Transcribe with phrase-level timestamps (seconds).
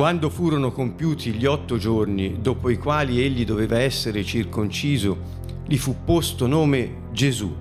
[0.00, 5.18] Quando furono compiuti gli otto giorni dopo i quali egli doveva essere circonciso,
[5.66, 7.54] gli fu posto nome Gesù,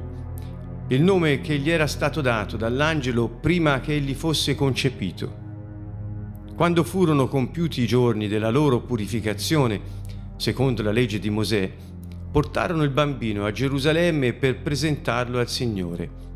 [0.88, 5.34] il nome che gli era stato dato dall'angelo prima che egli fosse concepito.
[6.56, 9.82] Quando furono compiuti i giorni della loro purificazione,
[10.38, 11.70] secondo la legge di Mosè,
[12.32, 16.29] portarono il bambino a Gerusalemme per presentarlo al Signore.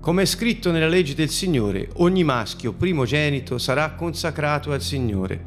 [0.00, 5.44] Come è scritto nella legge del Signore, ogni maschio primogenito sarà consacrato al Signore.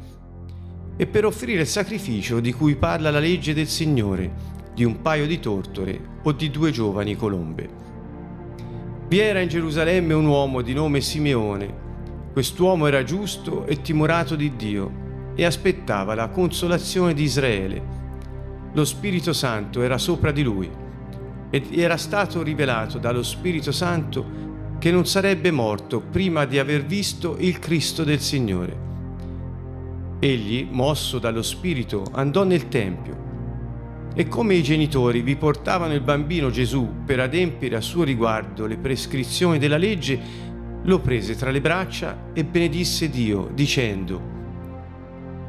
[0.96, 4.32] E per offrire il sacrificio di cui parla la legge del Signore,
[4.72, 7.68] di un paio di tortore o di due giovani colombe.
[9.08, 11.82] Vi era in Gerusalemme un uomo di nome Simeone.
[12.32, 17.82] Quest'uomo era giusto e timorato di Dio e aspettava la consolazione di Israele.
[18.72, 20.82] Lo Spirito Santo era sopra di lui
[21.54, 24.42] ed era stato rivelato dallo Spirito Santo
[24.80, 28.76] che non sarebbe morto prima di aver visto il Cristo del Signore.
[30.18, 33.22] Egli, mosso dallo Spirito, andò nel Tempio
[34.16, 38.76] e come i genitori vi portavano il bambino Gesù per adempiere a suo riguardo le
[38.76, 40.18] prescrizioni della legge,
[40.82, 44.20] lo prese tra le braccia e benedisse Dio, dicendo,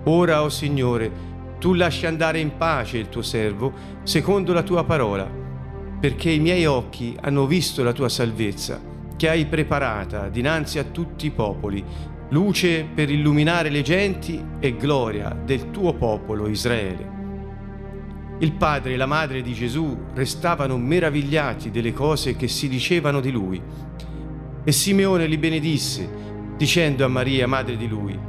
[0.03, 1.11] Ora, o oh Signore,
[1.57, 5.44] tu lasci andare in pace il tuo servo, secondo la tua parola,
[5.99, 11.25] perché i miei occhi hanno visto la tua salvezza che hai preparata dinanzi a tutti
[11.25, 11.83] i popoli,
[12.29, 17.13] luce per illuminare le genti e gloria del tuo popolo Israele.
[18.39, 23.31] Il padre e la madre di Gesù restavano meravigliati delle cose che si dicevano di
[23.31, 23.61] lui.
[24.63, 26.09] E Simeone li benedisse,
[26.57, 28.19] dicendo a Maria, madre di lui,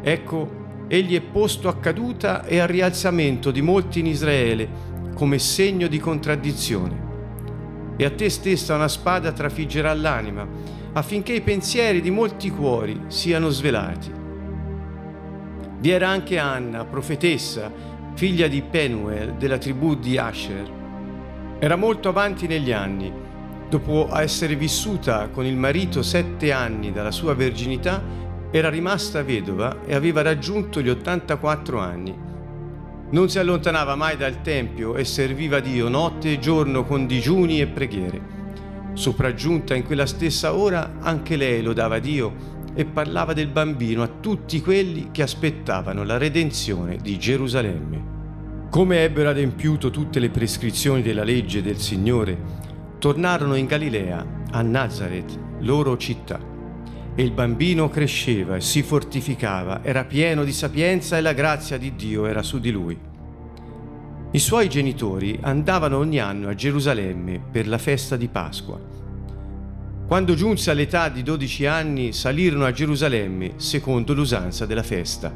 [0.00, 5.88] Ecco, egli è posto a caduta e a rialzamento di molti in Israele come segno
[5.88, 7.07] di contraddizione
[8.00, 10.46] e a te stessa una spada trafiggerà l'anima,
[10.92, 14.12] affinché i pensieri di molti cuori siano svelati.
[15.80, 17.72] Vi era anche Anna, profetessa,
[18.14, 20.70] figlia di Penuel della tribù di Asher.
[21.58, 23.12] Era molto avanti negli anni.
[23.68, 28.00] Dopo essere vissuta con il marito sette anni dalla sua verginità,
[28.52, 32.27] era rimasta vedova e aveva raggiunto gli 84 anni
[33.10, 37.66] non si allontanava mai dal Tempio e serviva Dio notte e giorno con digiuni e
[37.66, 38.36] preghiere.
[38.92, 44.60] Sopraggiunta in quella stessa ora, anche lei lodava Dio e parlava del bambino a tutti
[44.60, 48.16] quelli che aspettavano la redenzione di Gerusalemme.
[48.70, 52.36] Come ebbero adempiuto tutte le prescrizioni della legge del Signore,
[52.98, 56.47] tornarono in Galilea, a Nazareth, loro città.
[57.18, 61.96] E il bambino cresceva e si fortificava, era pieno di sapienza e la grazia di
[61.96, 62.96] Dio era su di lui.
[64.30, 68.78] I suoi genitori andavano ogni anno a Gerusalemme per la festa di Pasqua.
[70.06, 75.34] Quando giunse all'età di 12 anni salirono a Gerusalemme secondo l'usanza della festa.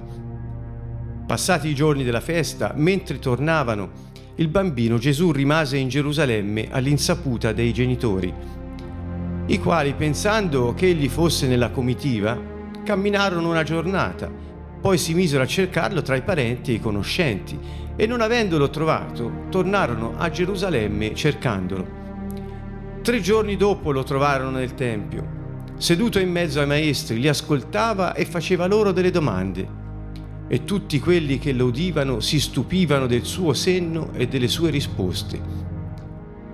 [1.27, 3.91] Passati i giorni della festa, mentre tornavano,
[4.37, 8.61] il bambino Gesù rimase in Gerusalemme all'insaputa dei genitori
[9.53, 12.41] i quali, pensando che egli fosse nella comitiva,
[12.83, 14.31] camminarono una giornata,
[14.81, 17.59] poi si misero a cercarlo tra i parenti e i conoscenti,
[17.95, 21.87] e non avendolo trovato, tornarono a Gerusalemme cercandolo.
[23.03, 25.41] Tre giorni dopo lo trovarono nel Tempio.
[25.77, 29.69] Seduto in mezzo ai maestri, li ascoltava e faceva loro delle domande.
[30.49, 35.72] E tutti quelli che lo udivano si stupivano del suo senno e delle sue risposte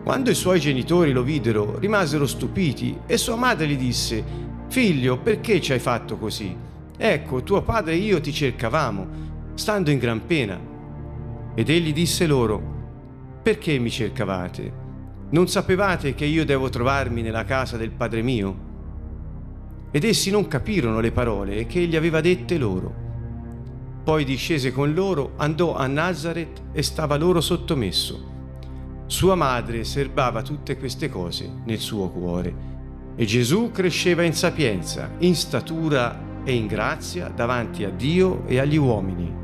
[0.08, 4.24] quando i suoi genitori lo videro, rimasero stupiti e sua madre gli disse,
[4.68, 6.56] Figlio, perché ci hai fatto così?
[6.96, 9.06] Ecco, tuo padre e io ti cercavamo,
[9.52, 10.58] stando in gran pena.
[11.54, 14.72] Ed egli disse loro, Perché mi cercavate?
[15.28, 18.58] Non sapevate che io devo trovarmi nella casa del padre mio?
[19.90, 22.94] Ed essi non capirono le parole che egli aveva dette loro.
[24.04, 28.36] Poi discese con loro, andò a Nazareth e stava loro sottomesso.
[29.08, 32.54] Sua madre serbava tutte queste cose nel suo cuore
[33.16, 38.76] e Gesù cresceva in sapienza, in statura e in grazia davanti a Dio e agli
[38.76, 39.34] uomini.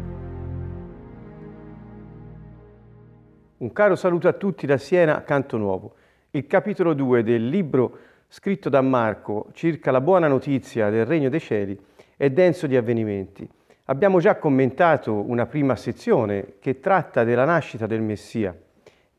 [3.57, 5.95] Un caro saluto a tutti da Siena, Canto Nuovo.
[6.33, 11.41] Il capitolo 2 del libro scritto da Marco circa la buona notizia del Regno dei
[11.41, 11.81] Cieli
[12.19, 13.49] è denso di avvenimenti.
[13.87, 18.55] Abbiamo già commentato una prima sezione che tratta della nascita del Messia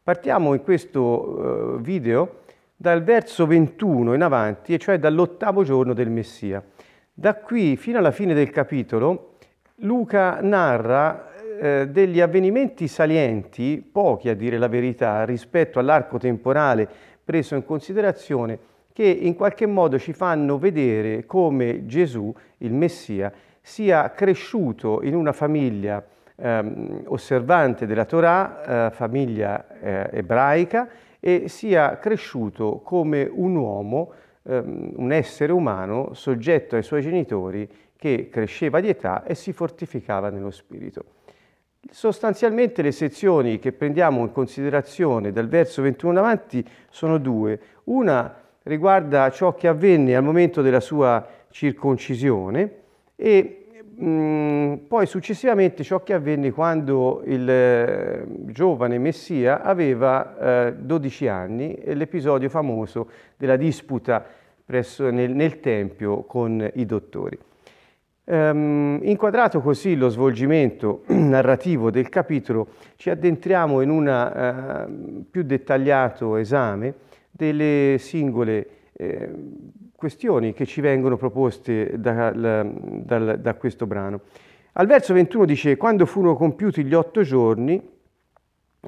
[0.06, 2.42] Partiamo in questo eh, video
[2.76, 6.64] dal verso 21 in avanti, e cioè dall'ottavo giorno del Messia.
[7.12, 9.38] Da qui fino alla fine del capitolo
[9.78, 16.88] Luca narra eh, degli avvenimenti salienti, pochi a dire la verità, rispetto all'arco temporale
[17.24, 18.60] preso in considerazione,
[18.94, 25.34] che in qualche modo ci fanno vedere come Gesù, il Messia, sia cresciuto in una
[25.34, 26.06] famiglia
[26.36, 30.88] ehm, osservante della Torah, eh, famiglia eh, ebraica,
[31.20, 34.12] e sia cresciuto come un uomo,
[34.44, 37.68] ehm, un essere umano soggetto ai suoi genitori
[37.98, 41.04] che cresceva di età e si fortificava nello spirito.
[41.90, 47.60] Sostanzialmente le sezioni che prendiamo in considerazione dal verso 21 in avanti sono due.
[47.86, 52.84] Una riguarda ciò che avvenne al momento della sua circoncisione
[53.16, 53.65] e
[54.02, 61.80] mm, poi successivamente ciò che avvenne quando il eh, giovane Messia aveva eh, 12 anni,
[61.86, 64.26] l'episodio famoso della disputa
[64.66, 67.38] presso, nel, nel Tempio con i dottori.
[68.28, 76.36] Um, inquadrato così lo svolgimento narrativo del capitolo, ci addentriamo in un uh, più dettagliato
[76.38, 76.96] esame
[77.30, 79.30] delle singole eh,
[79.96, 84.22] questioni che ci vengono proposte da, da, da, questo brano.
[84.74, 87.82] Al verso 21 dice, quando furono compiuti gli otto giorni,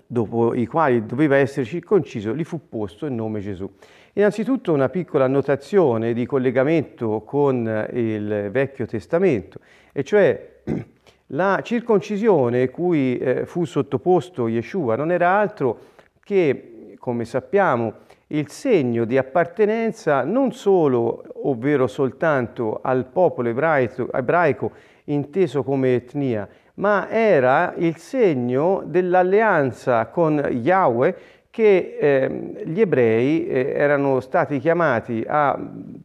[0.05, 3.69] dopo i quali doveva essere circonciso, gli fu posto il nome Gesù.
[4.13, 9.59] Innanzitutto una piccola annotazione di collegamento con il Vecchio Testamento,
[9.93, 10.61] e cioè
[11.27, 15.79] la circoncisione cui eh, fu sottoposto Yeshua non era altro
[16.23, 17.93] che, come sappiamo,
[18.27, 24.71] il segno di appartenenza non solo, ovvero soltanto al popolo ebraico, ebraico
[25.05, 31.15] inteso come etnia, ma era il segno dell'alleanza con Yahweh
[31.49, 35.57] che eh, gli ebrei eh, erano stati chiamati a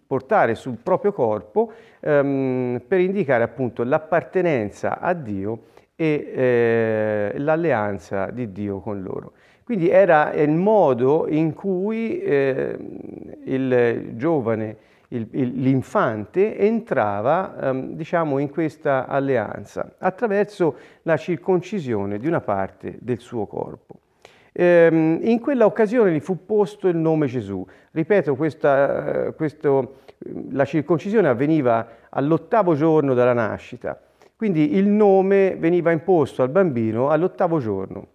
[0.07, 5.65] portare sul proprio corpo ehm, per indicare appunto l'appartenenza a Dio
[5.95, 9.33] e eh, l'alleanza di Dio con loro.
[9.65, 12.77] Quindi era il modo in cui eh,
[13.45, 14.77] il giovane,
[15.09, 22.97] il, il, l'infante entrava ehm, diciamo in questa alleanza attraverso la circoncisione di una parte
[23.01, 24.01] del suo corpo.
[24.53, 27.65] Ehm, in quella occasione gli fu posto il nome Gesù.
[27.93, 30.01] Ripeto, questa, eh, questo,
[30.51, 33.99] la circoncisione avveniva all'ottavo giorno dalla nascita,
[34.35, 38.07] quindi il nome veniva imposto al bambino all'ottavo giorno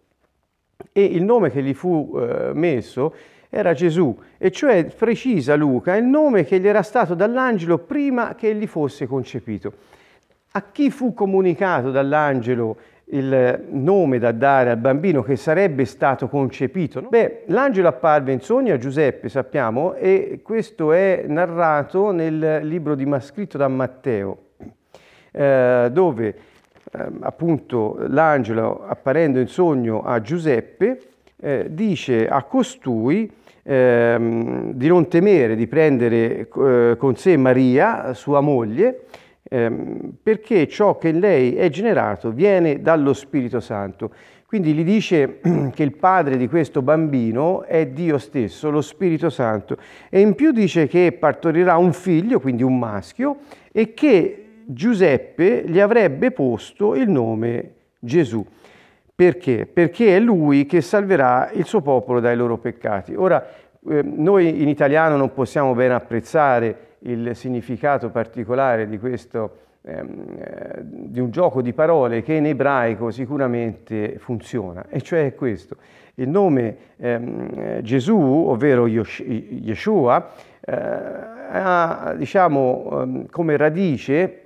[0.92, 3.14] e il nome che gli fu eh, messo
[3.50, 8.50] era Gesù, e cioè precisa Luca il nome che gli era stato dall'angelo prima che
[8.50, 9.74] egli fosse concepito.
[10.52, 12.78] A chi fu comunicato dall'angelo
[13.10, 17.02] il nome da dare al bambino che sarebbe stato concepito?
[17.04, 23.08] Beh, l'angelo apparve in sogno a Giuseppe, sappiamo, e questo è narrato nel libro di,
[23.20, 24.38] scritto da Matteo,
[25.32, 26.36] eh, dove
[26.92, 31.00] eh, appunto l'angelo apparendo in sogno a Giuseppe
[31.40, 33.30] eh, dice a costui
[33.64, 39.02] ehm, di non temere di prendere eh, con sé Maria, sua moglie,
[39.44, 44.12] ehm, perché ciò che in lei è generato viene dallo Spirito Santo.
[44.46, 45.40] Quindi gli dice
[45.76, 49.78] che il padre di questo bambino è Dio stesso, lo Spirito Santo,
[50.10, 53.40] e in più dice che partorirà un figlio, quindi un maschio,
[53.74, 58.46] e che Giuseppe gli avrebbe posto il nome Gesù.
[59.16, 59.66] Perché?
[59.66, 63.16] Perché è lui che salverà il suo popolo dai loro peccati.
[63.16, 63.48] Ora,
[63.90, 70.80] eh, noi in italiano non possiamo ben apprezzare il significato particolare di questo, ehm, eh,
[70.84, 75.78] di un gioco di parole che in ebraico sicuramente funziona, e cioè questo.
[76.16, 84.44] Il nome ehm, Gesù, ovvero Yeshua, eh, ha diciamo, ehm, come radice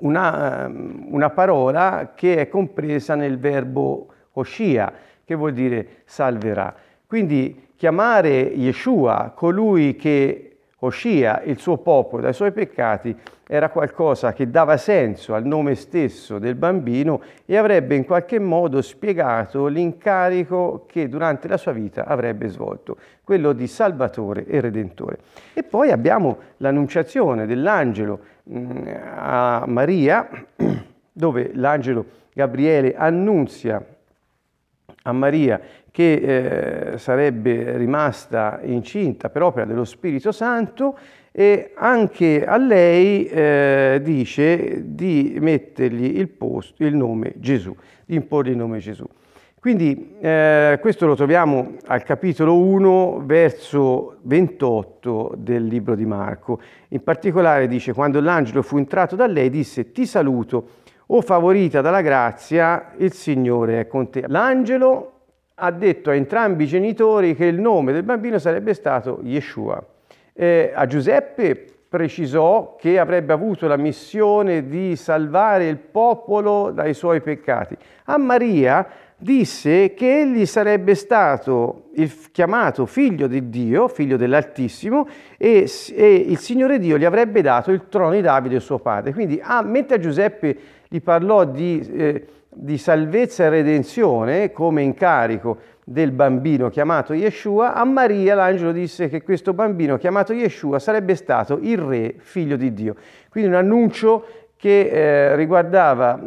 [0.00, 4.92] una, ehm, una, parola che è compresa nel verbo Oshia,
[5.24, 6.74] che vuol dire salverà.
[7.06, 10.47] Quindi chiamare Yeshua colui che
[10.80, 13.16] Oscia il suo popolo dai suoi peccati
[13.48, 18.80] era qualcosa che dava senso al nome stesso del bambino e avrebbe in qualche modo
[18.80, 25.18] spiegato l'incarico che durante la sua vita avrebbe svolto, quello di Salvatore e Redentore.
[25.52, 30.28] E poi abbiamo l'annunciazione dell'angelo mm, a Maria,
[31.10, 33.84] dove l'angelo Gabriele annunzia
[35.02, 35.60] a Maria
[35.98, 40.96] che eh, sarebbe rimasta incinta per opera dello Spirito Santo
[41.32, 47.74] e anche a lei eh, dice di mettergli il, posto, il nome Gesù,
[48.06, 49.04] di imporgli il nome Gesù.
[49.58, 56.60] Quindi eh, questo lo troviamo al capitolo 1, verso 28 del libro di Marco.
[56.90, 60.68] In particolare dice, quando l'angelo fu entrato da lei, disse, ti saluto,
[61.06, 64.22] o favorita dalla grazia, il Signore è con te.
[64.28, 65.14] L'angelo
[65.60, 69.84] ha detto a entrambi i genitori che il nome del bambino sarebbe stato Yeshua.
[70.32, 77.20] Eh, a Giuseppe precisò che avrebbe avuto la missione di salvare il popolo dai suoi
[77.20, 77.76] peccati.
[78.04, 78.86] A Maria
[79.16, 86.38] disse che egli sarebbe stato il chiamato figlio di Dio, figlio dell'Altissimo, e, e, il
[86.38, 89.12] Signore Dio gli avrebbe dato il trono di Davide suo padre.
[89.12, 90.56] Quindi, ah, mentre a Giuseppe
[90.88, 92.26] gli parlò di, eh,
[92.60, 99.22] di salvezza e redenzione come incarico del bambino chiamato Yeshua, a Maria l'angelo disse che
[99.22, 102.96] questo bambino chiamato Yeshua sarebbe stato il re, figlio di Dio.
[103.28, 106.20] Quindi un annuncio che eh, riguardava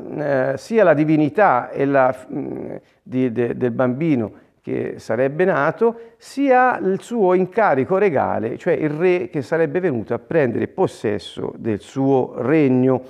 [0.54, 6.78] eh, sia la divinità la, mh, mm, di, de, del bambino che sarebbe nato, sia
[6.78, 12.36] il suo incarico regale, cioè il re che sarebbe venuto a prendere possesso del suo
[12.38, 13.02] regno.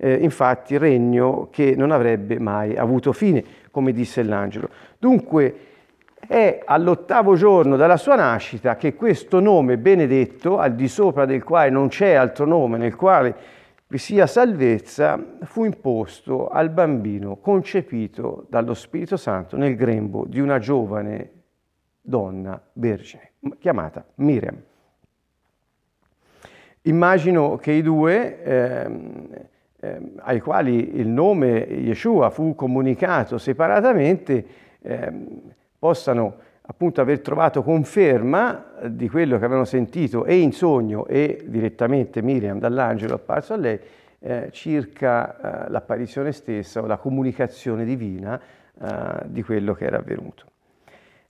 [0.00, 4.68] Eh, infatti regno che non avrebbe mai avuto fine, come disse l'angelo.
[4.96, 5.54] Dunque
[6.26, 11.70] è all'ottavo giorno dalla sua nascita che questo nome benedetto, al di sopra del quale
[11.70, 13.34] non c'è altro nome, nel quale
[13.88, 20.58] vi sia salvezza, fu imposto al bambino concepito dallo Spirito Santo nel grembo di una
[20.58, 21.32] giovane
[22.00, 24.56] donna vergine, chiamata Miriam.
[26.82, 29.28] Immagino che i due, ehm,
[29.80, 34.46] ehm, ai quali il nome Yeshua fu comunicato separatamente,
[34.82, 35.40] ehm,
[35.78, 42.20] possano appunto aver trovato conferma di quello che avevano sentito e in sogno e direttamente
[42.20, 43.80] Miriam dall'angelo apparso a lei
[44.20, 50.44] eh, circa eh, l'apparizione stessa o la comunicazione divina eh, di quello che era avvenuto.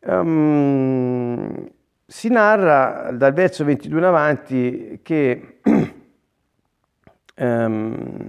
[0.00, 1.68] Um,
[2.06, 5.58] si narra dal verso 22 in avanti che
[7.38, 8.20] um,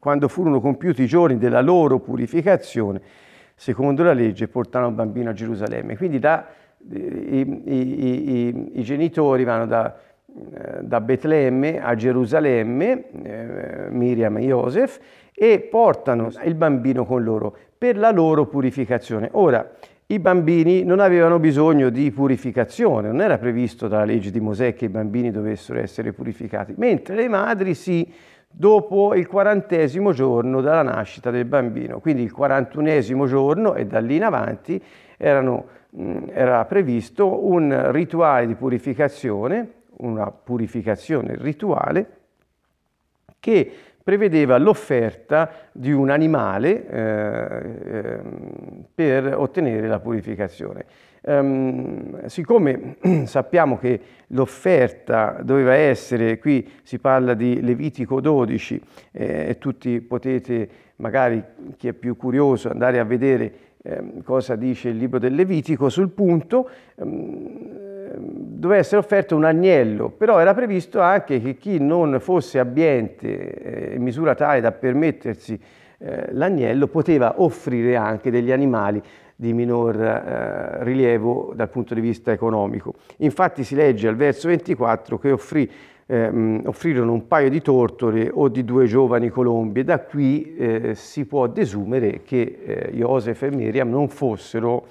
[0.00, 3.00] quando furono compiuti i giorni della loro purificazione,
[3.54, 5.96] secondo la legge, portano il bambino a Gerusalemme.
[5.96, 6.46] Quindi da,
[6.90, 14.42] i, i, i, i, genitori vanno da, eh, da, Betlemme a Gerusalemme, eh, Miriam e
[14.42, 15.00] Joseph,
[15.34, 19.28] e portano il bambino con loro per la loro purificazione.
[19.32, 19.68] Ora,
[20.10, 24.86] i bambini non avevano bisogno di purificazione, non era previsto dalla legge di Mosè che
[24.86, 28.10] i bambini dovessero essere purificati, mentre le madri sì
[28.50, 32.00] dopo il quarantesimo giorno dalla nascita del bambino.
[32.00, 34.82] Quindi il quarantunesimo giorno e da lì in avanti
[35.16, 35.66] erano,
[36.32, 42.16] era previsto un rituale di purificazione, una purificazione rituale
[43.40, 48.20] che prevedeva l'offerta di un animale eh, eh,
[48.94, 50.86] per ottenere la purificazione.
[51.22, 52.96] Um, siccome
[53.26, 58.80] sappiamo che l'offerta doveva essere, qui si parla di Levitico 12
[59.12, 61.42] eh, e tutti potete, magari
[61.76, 66.10] chi è più curioso, andare a vedere eh, cosa dice il libro del Levitico sul
[66.10, 72.58] punto, um, doveva essere offerto un agnello, però era previsto anche che chi non fosse
[72.58, 75.58] abbiente eh, in misura tale da permettersi
[75.98, 79.02] eh, l'agnello poteva offrire anche degli animali
[79.40, 82.94] di minor eh, rilievo dal punto di vista economico.
[83.18, 85.70] Infatti si legge al verso 24 che offrì,
[86.06, 90.94] eh, offrirono un paio di tortore o di due giovani colombi e da qui eh,
[90.96, 94.84] si può desumere che eh, Joseph e Miriam non fossero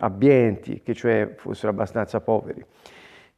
[0.00, 2.62] abbienti, che cioè fossero abbastanza poveri.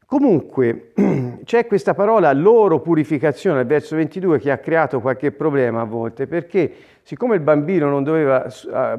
[0.04, 0.90] Comunque
[1.44, 6.26] c'è questa parola loro purificazione al verso 22 che ha creato qualche problema a volte
[6.26, 8.46] perché siccome il bambino non doveva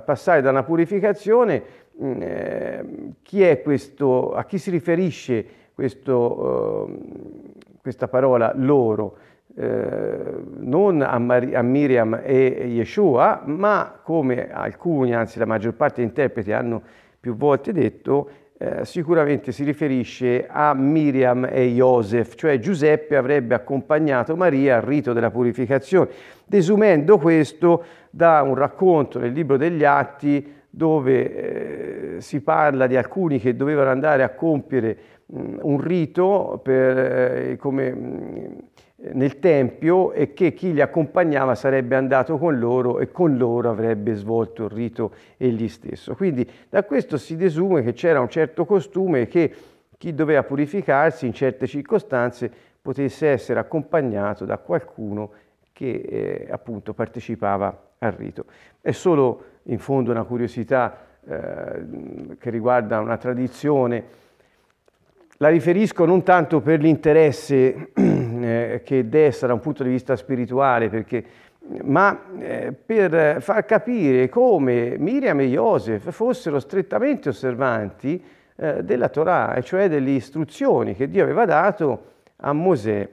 [0.04, 1.64] passare da una purificazione,
[2.00, 2.84] eh,
[3.22, 9.18] chi questo, a chi si riferisce questo, uh, questa parola loro?
[9.54, 16.06] Eh, non a, a, Miriam e Yeshua, ma come alcuni, anzi la maggior parte degli
[16.06, 16.82] interpreti hanno
[17.20, 18.30] più volte detto,
[18.62, 25.14] eh, sicuramente si riferisce a Miriam e Joseph, cioè Giuseppe avrebbe accompagnato Maria al rito
[25.14, 26.10] della purificazione,
[26.46, 33.40] desumendo questo da un racconto nel libro degli Atti dove eh, si parla di alcuni
[33.40, 38.58] che dovevano andare a compiere mh, un rito per, eh, come, mh,
[39.14, 44.14] nel Tempio e che chi li accompagnava sarebbe andato con loro e con loro avrebbe
[44.14, 46.16] svolto il rito egli stesso.
[46.16, 49.54] Quindi da questo si desume che c'era un certo costume che
[49.98, 55.32] chi doveva purificarsi in certe circostanze potesse essere accompagnato da qualcuno
[55.74, 58.46] che eh, appunto partecipava al rito.
[58.82, 61.86] È solo in fondo una curiosità eh,
[62.38, 64.20] che riguarda una tradizione
[65.42, 67.90] la riferisco non tanto per l'interesse
[68.44, 71.24] eh, che desta da un punto di vista spirituale, perché,
[71.84, 78.24] ma eh, per far capire come Miriam e Joseph fossero strettamente osservanti
[78.56, 82.06] eh, della Torah, e cioè delle istruzioni che Dio aveva dato
[82.38, 83.08] a Mosè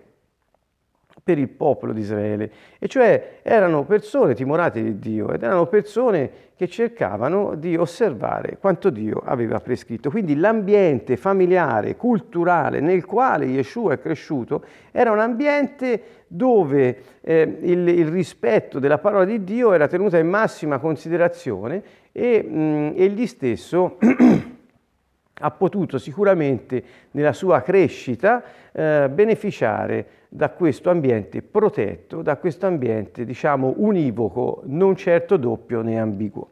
[1.29, 6.31] per il popolo di Israele, e cioè erano persone timorate di Dio ed erano persone
[6.57, 10.09] che cercavano di osservare quanto Dio aveva prescritto.
[10.09, 17.87] Quindi l'ambiente familiare, culturale nel quale Yeshua è cresciuto era un ambiente dove eh, il,
[17.89, 23.99] il, rispetto della parola di Dio era tenuta in massima considerazione e mh, egli stesso
[25.41, 28.43] ha potuto sicuramente nella sua crescita
[28.73, 35.99] eh, beneficiare da questo ambiente protetto, da questo ambiente diciamo univoco, non certo doppio né
[35.99, 36.49] ambiguo.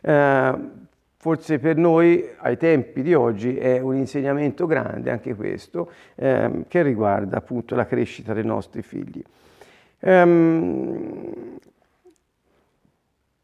[0.00, 0.82] Eh,
[1.16, 6.82] forse per noi ai tempi di oggi è un insegnamento grande anche questo eh, che
[6.82, 9.22] riguarda appunto la crescita dei nostri figli.
[10.00, 11.56] Um,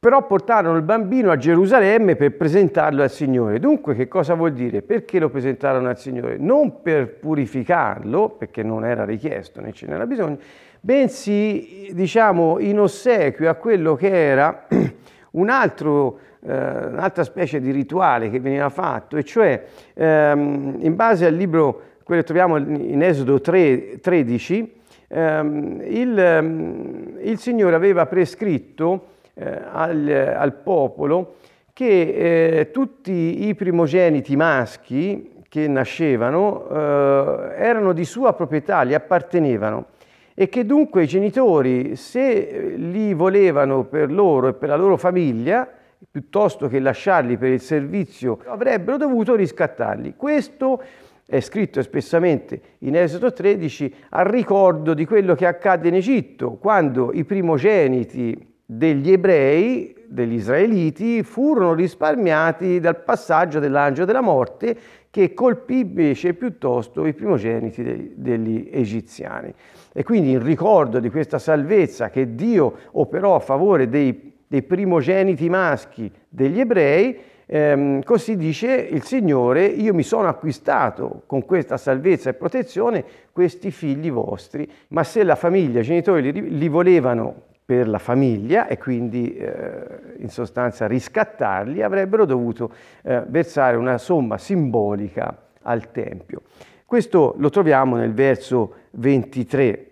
[0.00, 3.58] però portarono il bambino a Gerusalemme per presentarlo al Signore.
[3.58, 4.80] Dunque che cosa vuol dire?
[4.80, 6.38] Perché lo presentarono al Signore?
[6.38, 10.38] Non per purificarlo, perché non era richiesto né ce n'era bisogno,
[10.80, 14.66] bensì diciamo in ossequio a quello che era
[15.32, 21.26] un altro, eh, un'altra specie di rituale che veniva fatto, e cioè ehm, in base
[21.26, 28.06] al libro, quello che troviamo in Esodo 3, 13, ehm, il, ehm, il Signore aveva
[28.06, 31.36] prescritto al, al, popolo
[31.72, 39.86] che eh, tutti i primogeniti maschi che nascevano eh, erano di sua proprietà, gli appartenevano
[40.34, 45.68] e che dunque i genitori, se li volevano per loro e per la loro famiglia,
[46.10, 50.14] piuttosto che lasciarli per il servizio, avrebbero dovuto riscattarli.
[50.16, 50.82] Questo
[51.26, 57.12] è scritto espressamente in Esodo 13 al ricordo di quello che accadde in Egitto, quando
[57.12, 64.76] i primogeniti degli ebrei, degli israeliti, furono risparmiati dal passaggio dell'angelo della morte
[65.10, 69.52] che colpì invece piuttosto i primogeniti degli egiziani.
[69.92, 75.48] E quindi in ricordo di questa salvezza che Dio operò a favore dei, dei primogeniti
[75.48, 82.30] maschi degli ebrei, ehm, così dice il Signore, io mi sono acquistato con questa salvezza
[82.30, 87.86] e protezione questi figli vostri, ma se la famiglia, i genitori li, li volevano per
[87.86, 95.36] la famiglia e quindi eh, in sostanza riscattarli, avrebbero dovuto eh, versare una somma simbolica
[95.62, 96.42] al Tempio.
[96.84, 99.86] Questo lo troviamo nel verso 23.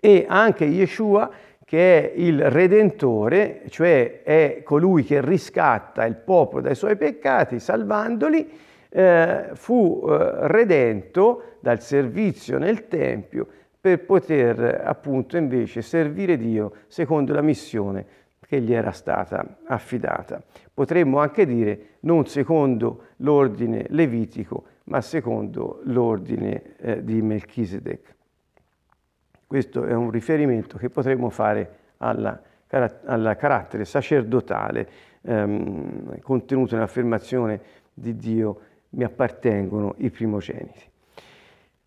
[0.00, 1.30] E anche Yeshua,
[1.64, 8.50] che è il Redentore, cioè è colui che riscatta il popolo dai suoi peccati, salvandoli,
[8.88, 13.46] eh, fu eh, redento dal servizio nel Tempio
[13.84, 18.06] per poter appunto invece servire Dio secondo la missione
[18.40, 20.42] che gli era stata affidata.
[20.72, 28.14] Potremmo anche dire non secondo l'ordine levitico, ma secondo l'ordine eh, di Melchisedec.
[29.46, 34.88] Questo è un riferimento che potremmo fare al carattere sacerdotale
[35.20, 37.60] ehm, contenuto nell'affermazione
[37.92, 40.92] di Dio mi appartengono i primogeniti.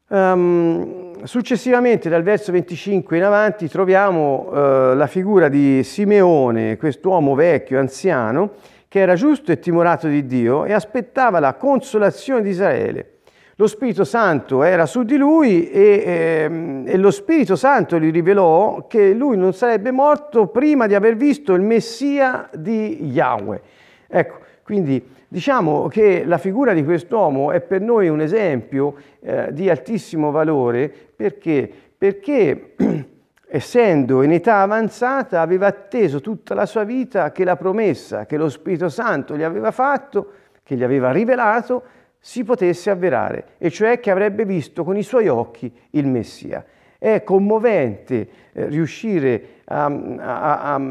[0.09, 7.77] Um, successivamente dal verso 25 in avanti troviamo uh, la figura di Simeone, quest'uomo vecchio,
[7.77, 8.51] anziano,
[8.87, 13.17] che era giusto e timorato di Dio e aspettava la consolazione di Israele.
[13.55, 18.85] Lo Spirito Santo era su di lui e, ehm, e, lo Spirito Santo gli rivelò
[18.87, 23.61] che lui non sarebbe morto prima di aver visto il Messia di Yahweh.
[24.07, 29.69] Ecco, quindi Diciamo che la figura di quest'uomo è per noi un esempio eh, di
[29.69, 32.75] altissimo valore perché, perché
[33.45, 38.47] essendo in età avanzata aveva atteso tutta la sua vita che la promessa che lo
[38.47, 40.31] Spirito Santo gli aveva fatto,
[40.63, 41.83] che gli aveva rivelato,
[42.19, 46.63] si potesse avverare, e cioè che avrebbe visto con i suoi occhi il Messia.
[46.97, 50.81] È commovente eh, riuscire a, a, a,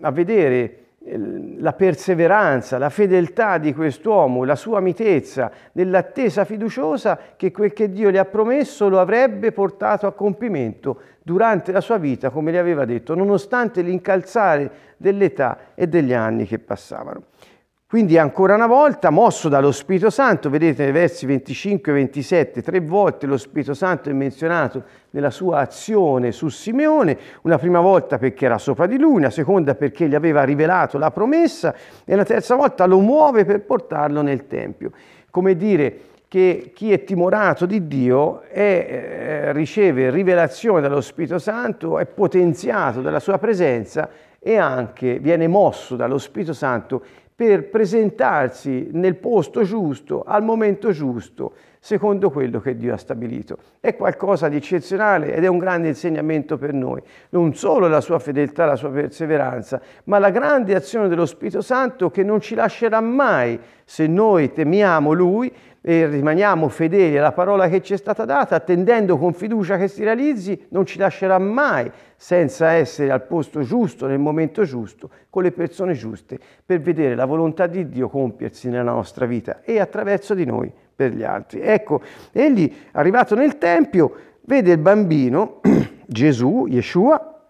[0.00, 7.74] a vedere la perseveranza, la fedeltà di quest'uomo, la sua mitezza, nell'attesa fiduciosa che quel
[7.74, 12.52] che Dio gli ha promesso lo avrebbe portato a compimento durante la sua vita, come
[12.52, 17.24] gli aveva detto, nonostante l'incalzare dell'età e degli anni che passavano.
[17.94, 22.80] Quindi ancora una volta, mosso dallo Spirito Santo, vedete nei versi 25 e 27, tre
[22.80, 28.46] volte lo Spirito Santo è menzionato nella sua azione su Simeone, una prima volta perché
[28.46, 31.72] era sopra di lui, una seconda perché gli aveva rivelato la promessa
[32.04, 34.90] e una terza volta lo muove per portarlo nel Tempio.
[35.30, 42.00] Come dire che chi è timorato di Dio è, eh, riceve rivelazione dallo Spirito Santo,
[42.00, 44.10] è potenziato dalla sua presenza
[44.46, 47.02] e anche viene mosso dallo Spirito Santo
[47.36, 53.58] per presentarsi nel posto giusto, al momento giusto, secondo quello che Dio ha stabilito.
[53.80, 57.02] È qualcosa di eccezionale ed è un grande insegnamento per noi.
[57.30, 62.08] Non solo la sua fedeltà, la sua perseveranza, ma la grande azione dello Spirito Santo
[62.08, 65.52] che non ci lascerà mai se noi temiamo Lui
[65.86, 70.02] e rimaniamo fedeli alla parola che ci è stata data, attendendo con fiducia che si
[70.02, 75.52] realizzi, non ci lascerà mai senza essere al posto giusto, nel momento giusto, con le
[75.52, 80.46] persone giuste, per vedere la volontà di Dio compiersi nella nostra vita e attraverso di
[80.46, 81.60] noi per gli altri.
[81.60, 82.00] Ecco,
[82.32, 84.14] egli, arrivato nel Tempio,
[84.46, 85.60] vede il bambino,
[86.06, 87.42] Gesù, Yeshua,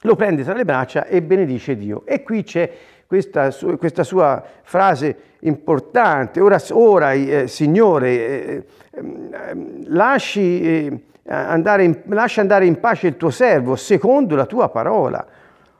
[0.00, 2.06] lo prende tra le braccia e benedice Dio.
[2.06, 2.72] E qui c'è
[3.06, 12.02] questa, questa sua frase importante, ora, ora eh, Signore, eh, eh, lasci, eh, andare in,
[12.06, 15.24] lascia andare in pace il tuo servo secondo la tua parola,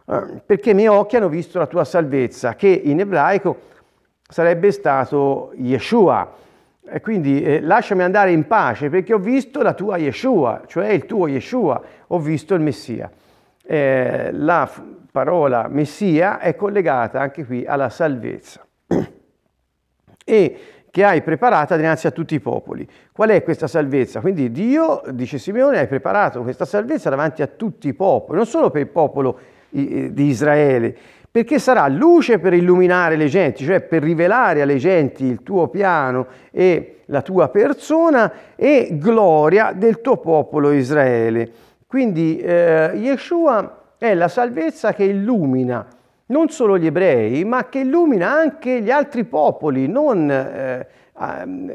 [0.06, 3.58] eh, perché i miei occhi hanno visto la tua salvezza, che in ebraico
[4.28, 6.42] sarebbe stato Yeshua.
[6.86, 11.06] E quindi eh, lasciami andare in pace perché ho visto la tua Yeshua, cioè il
[11.06, 13.10] tuo Yeshua, ho visto il Messia.
[13.66, 14.70] Eh, la
[15.10, 18.64] parola Messia è collegata anche qui alla salvezza
[20.24, 20.58] e
[20.90, 22.88] che hai preparata dinanzi a tutti i popoli.
[23.12, 24.20] Qual è questa salvezza?
[24.20, 28.70] Quindi Dio, dice Simeone, hai preparato questa salvezza davanti a tutti i popoli, non solo
[28.70, 29.38] per il popolo
[29.70, 30.96] di Israele,
[31.28, 36.28] perché sarà luce per illuminare le genti, cioè per rivelare alle genti il tuo piano
[36.52, 41.50] e la tua persona e gloria del tuo popolo Israele.
[41.88, 45.84] Quindi eh, Yeshua è la salvezza che illumina
[46.34, 50.84] non solo gli ebrei, ma che illumina anche gli altri popoli non, eh,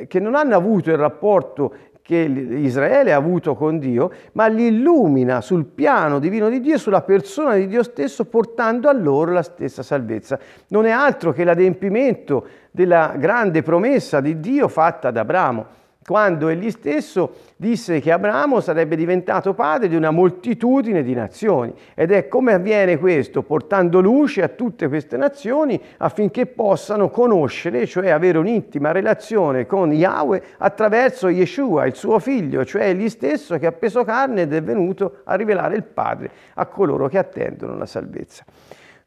[0.05, 5.39] che non hanno avuto il rapporto che Israele ha avuto con Dio, ma li illumina
[5.39, 9.81] sul piano divino di Dio, sulla persona di Dio stesso, portando a loro la stessa
[9.81, 10.37] salvezza.
[10.69, 15.65] Non è altro che l'adempimento della grande promessa di Dio fatta ad Abramo
[16.09, 21.71] quando egli stesso disse che Abramo sarebbe diventato padre di una moltitudine di nazioni.
[21.93, 28.09] Ed è come avviene questo, portando luce a tutte queste nazioni affinché possano conoscere, cioè
[28.09, 33.71] avere un'intima relazione con Yahweh attraverso Yeshua, il suo figlio, cioè egli stesso che ha
[33.71, 38.43] preso carne ed è venuto a rivelare il Padre a coloro che attendono la salvezza.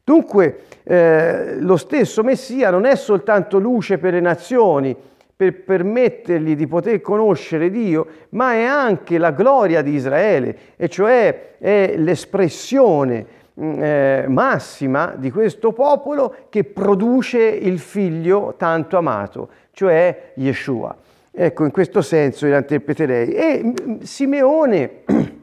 [0.05, 4.97] Dunque eh, lo stesso Messia non è soltanto luce per le nazioni,
[5.43, 11.57] per permettergli di poter conoscere Dio, ma è anche la gloria di Israele, e cioè
[11.59, 13.27] è l'espressione
[13.61, 20.97] mm, eh, massima di questo popolo che produce il figlio tanto amato, cioè Yeshua.
[21.35, 23.33] Ecco, in questo senso la interpreterei.
[23.33, 24.91] E mm, Simeone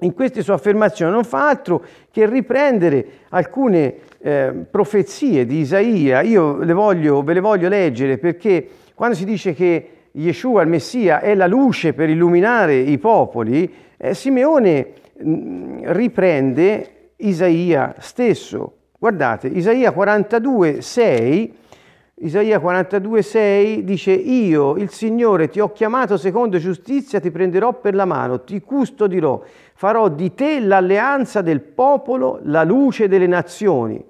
[0.00, 6.20] in queste sue affermazioni non fa altro che riprendere alcune eh, profezie di Isaia.
[6.20, 8.68] Io le voglio, ve le voglio leggere perché
[9.00, 14.12] quando si dice che Yeshua, il Messia, è la luce per illuminare i popoli, eh,
[14.12, 14.88] Simeone
[15.24, 18.74] mm, riprende Isaia stesso.
[18.98, 21.54] Guardate, Isaia 42, 6,
[22.16, 27.94] Isaia 42, 6 dice io, il Signore, ti ho chiamato secondo giustizia, ti prenderò per
[27.94, 34.08] la mano, ti custodirò, farò di te l'alleanza del popolo, la luce delle nazioni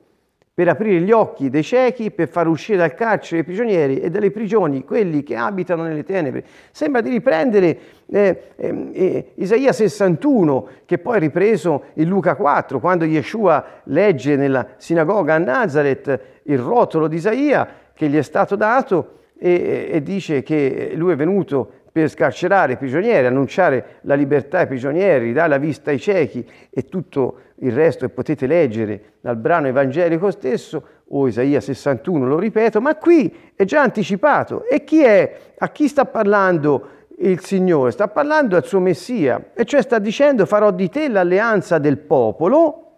[0.61, 4.31] per aprire gli occhi dei ciechi, per far uscire dal carcere i prigionieri e dalle
[4.31, 6.45] prigioni quelli che abitano nelle tenebre.
[6.71, 12.79] Sembra di riprendere eh, eh, eh, Isaia 61, che poi è ripreso in Luca 4,
[12.79, 18.55] quando Yeshua legge nella sinagoga a Nazareth il rotolo di Isaia che gli è stato
[18.55, 24.61] dato e, e dice che lui è venuto per scarcerare i prigionieri, annunciare la libertà
[24.61, 29.37] ai prigionieri, dare la vista ai ciechi e tutto il resto che potete leggere dal
[29.37, 34.65] brano evangelico stesso o Isaia 61, lo ripeto, ma qui è già anticipato.
[34.69, 35.37] E chi è?
[35.59, 37.91] A chi sta parlando il Signore?
[37.91, 42.90] Sta parlando al suo Messia, e cioè sta dicendo farò di te l'alleanza del popolo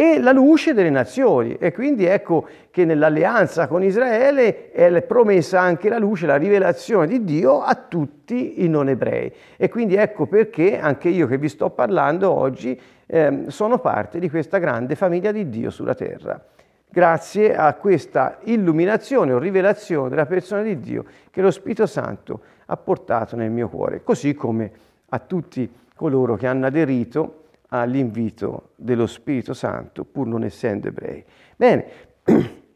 [0.00, 1.56] e la luce delle nazioni.
[1.58, 7.24] E quindi ecco che nell'alleanza con Israele è promessa anche la luce, la rivelazione di
[7.24, 9.32] Dio a tutti i non ebrei.
[9.56, 14.30] E quindi ecco perché anche io che vi sto parlando oggi eh, sono parte di
[14.30, 16.40] questa grande famiglia di Dio sulla terra.
[16.88, 22.76] Grazie a questa illuminazione o rivelazione della persona di Dio che lo Spirito Santo ha
[22.76, 24.70] portato nel mio cuore, così come
[25.08, 31.24] a tutti coloro che hanno aderito all'invito dello Spirito Santo, pur non essendo ebrei.
[31.56, 31.86] Bene,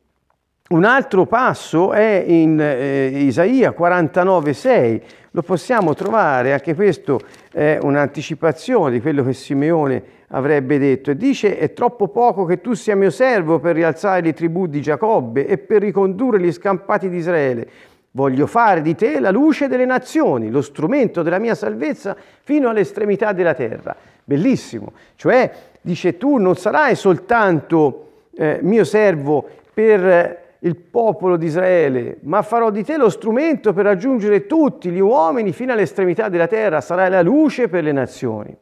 [0.73, 5.01] Un altro passo è in eh, Isaia 49,6,
[5.33, 7.21] lo possiamo trovare, anche questo
[7.53, 12.73] è un'anticipazione di quello che Simeone avrebbe detto, e dice è troppo poco che tu
[12.73, 17.19] sia mio servo per rialzare le tribù di Giacobbe e per ricondurre gli scampati di
[17.19, 17.69] Israele.
[18.13, 23.35] Voglio fare di te la luce delle nazioni, lo strumento della mia salvezza fino all'estremità
[23.35, 23.95] della terra.
[24.25, 32.19] Bellissimo, cioè dice tu non sarai soltanto eh, mio servo per il popolo di Israele,
[32.23, 36.81] ma farò di te lo strumento per raggiungere tutti gli uomini fino all'estremità della terra,
[36.81, 38.57] sarai la luce per le nazioni.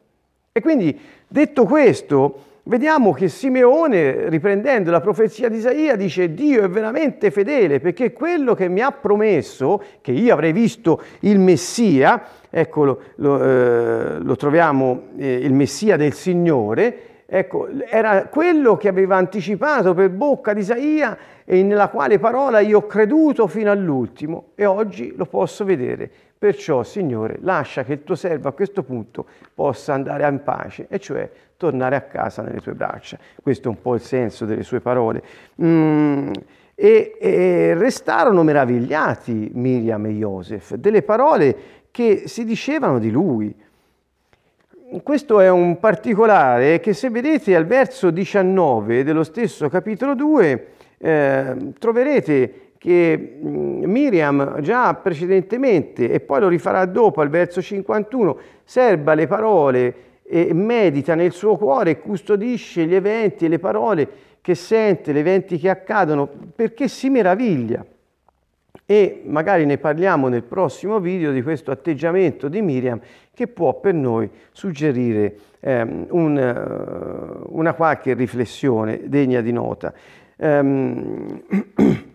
[0.51, 6.69] E quindi, detto questo, vediamo che Simeone, riprendendo la profezia di Isaia, dice Dio è
[6.69, 12.21] veramente fedele perché quello che mi ha promesso, che io avrei visto il Messia,
[12.51, 19.15] eccolo, lo, eh, lo troviamo, eh, il Messia del Signore, Ecco, era quello che aveva
[19.15, 24.65] anticipato per bocca di Isaia e nella quale parola io ho creduto fino all'ultimo e
[24.65, 26.11] oggi lo posso vedere.
[26.37, 30.99] Perciò, Signore, lascia che il tuo servo a questo punto possa andare in pace, e
[30.99, 33.17] cioè tornare a casa nelle tue braccia.
[33.41, 35.23] Questo è un po' il senso delle sue parole.
[35.63, 36.31] Mm,
[36.75, 41.55] e, e restarono meravigliati Miriam e Joseph delle parole
[42.01, 43.53] che si dicevano di lui.
[45.03, 51.55] Questo è un particolare che se vedete al verso 19 dello stesso capitolo 2 eh,
[51.77, 59.13] troverete che mm, Miriam già precedentemente, e poi lo rifarà dopo al verso 51, serba
[59.13, 64.09] le parole e medita nel suo cuore custodisce gli eventi e le parole
[64.41, 67.85] che sente, gli eventi che accadono, perché si meraviglia
[68.91, 72.99] e magari ne parliamo nel prossimo video di questo atteggiamento di Miriam
[73.33, 79.93] che può per noi suggerire ehm, un, uh, una qualche riflessione degna di nota.
[80.35, 81.41] Um,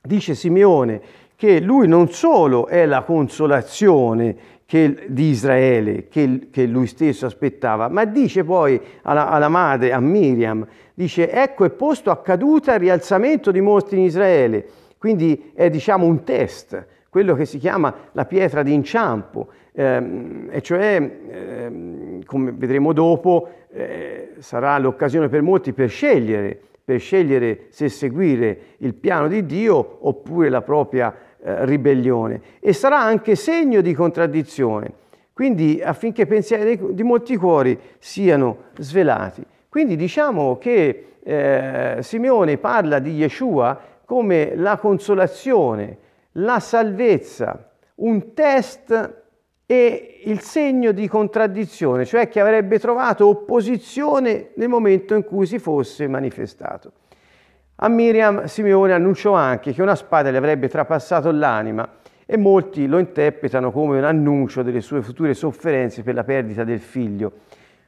[0.00, 1.00] dice Simeone
[1.34, 7.88] che lui non solo è la consolazione che, di Israele che, che, lui stesso aspettava,
[7.88, 12.80] ma dice poi alla, alla madre, a Miriam, dice ecco è posto a caduta il
[12.80, 18.26] rialzamento di molti in Israele quindi è diciamo un test, quello che si chiama la
[18.26, 20.96] pietra d'inciampo, ehm, e cioè,
[21.30, 28.58] ehm, come vedremo dopo, eh, sarà l'occasione per molti per scegliere, per scegliere se seguire
[28.78, 32.40] il piano di Dio oppure la propria eh, ribellione.
[32.60, 34.92] E sarà anche segno di contraddizione,
[35.32, 39.44] quindi affinché i pensieri di molti cuori siano svelati.
[39.68, 45.98] Quindi diciamo che eh, Simeone parla di Yeshua come la consolazione,
[46.32, 49.22] la salvezza, un test
[49.66, 55.58] e il segno di contraddizione, cioè che avrebbe trovato opposizione nel momento in cui si
[55.58, 56.92] fosse manifestato.
[57.76, 61.86] A Miriam Simeone annunciò anche che una spada le avrebbe trapassato l'anima
[62.24, 66.80] e molti lo interpretano come un annuncio delle sue future sofferenze per la perdita del
[66.80, 67.32] figlio,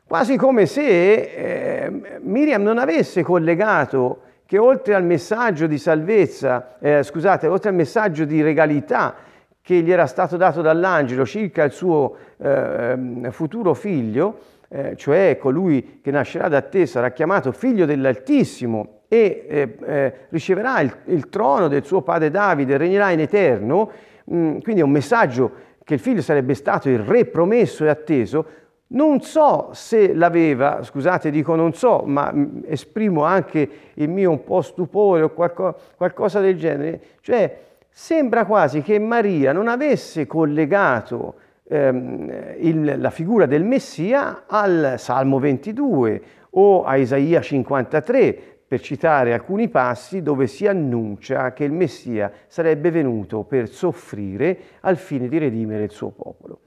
[0.07, 7.05] quasi come se eh, Miriam non avesse collegato che oltre al messaggio di salvezza, eh,
[7.05, 9.15] scusate, oltre al messaggio di regalità
[9.63, 16.01] che gli era stato dato dall'angelo circa il suo eh, futuro figlio, eh, cioè colui
[16.03, 21.69] che nascerà da te sarà chiamato figlio dell'Altissimo e eh, eh, riceverà il, il, trono
[21.69, 23.89] del suo padre Davide, regnerà in eterno,
[24.25, 25.53] mh, mm, quindi è un messaggio
[25.85, 28.45] che il figlio sarebbe stato il re promesso e atteso,
[28.93, 34.43] non so se l'aveva, scusate dico non so, ma mm, esprimo anche il mio un
[34.43, 41.35] po' stupore o qualco, qualcosa del genere, cioè sembra quasi che Maria non avesse collegato
[41.69, 49.33] ehm, il, la figura del Messia al Salmo 22 o a Isaia 53, per citare
[49.33, 55.39] alcuni passi dove si annuncia che il Messia sarebbe venuto per soffrire al fine di
[55.39, 56.59] redimere il suo popolo.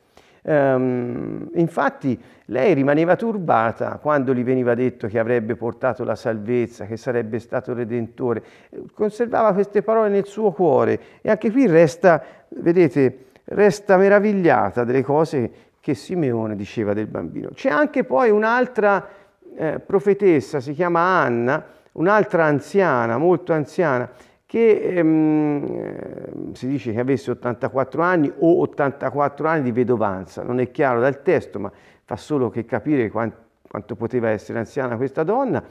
[0.46, 6.98] Um, infatti lei rimaneva turbata quando gli veniva detto che avrebbe portato la salvezza, che
[6.98, 8.44] sarebbe stato redentore.
[8.94, 15.52] Conservava queste parole nel suo cuore e anche qui resta, vedete, resta meravigliata delle cose
[15.80, 17.50] che Simeone diceva del bambino.
[17.54, 19.08] C'è anche poi un'altra
[19.56, 24.10] eh, profetessa, si chiama Anna, un'altra anziana, molto anziana,
[24.54, 30.70] che ehm, si dice che avesse 84 anni o 84 anni di vedovanza, non è
[30.70, 31.72] chiaro dal testo, ma
[32.04, 33.38] fa solo che capire quanto,
[33.68, 35.64] quanto poteva essere anziana questa donna,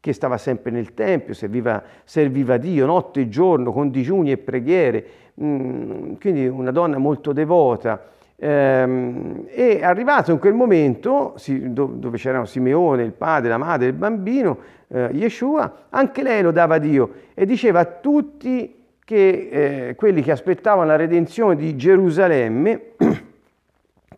[0.00, 5.06] che stava sempre nel Tempio, serviva, serviva Dio notte e giorno con digiuni e preghiere,
[5.38, 8.02] mm, quindi una donna molto devota.
[8.42, 14.58] Ehm, e arrivato in quel momento, dove c'erano Simeone, il padre, la madre, il bambino,
[14.88, 20.22] eh, Yeshua, anche lei lo dava a Dio e diceva a tutti che eh, quelli
[20.22, 22.82] che aspettavano la redenzione di Gerusalemme,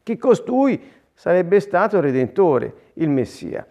[0.05, 0.81] che costui
[1.13, 3.67] sarebbe stato il Redentore, il Messia.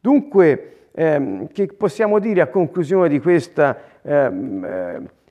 [0.00, 4.64] Dunque, ehm, che possiamo dire a conclusione di questa, ehm,